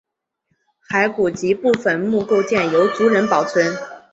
[0.89, 3.71] 骸骨及部分墓构件由族人保存。